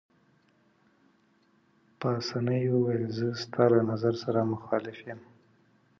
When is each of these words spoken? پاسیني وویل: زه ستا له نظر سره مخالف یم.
پاسیني 1.99 2.61
وویل: 2.69 3.03
زه 3.17 3.27
ستا 3.41 3.63
له 3.73 3.79
نظر 3.91 4.13
سره 4.23 4.49
مخالف 4.53 4.97
یم. 5.07 5.21